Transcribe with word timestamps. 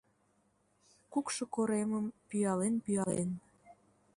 Кукшо 1.11 1.43
коремым 1.55 2.05
пӱялен-пӱялен 2.27 3.31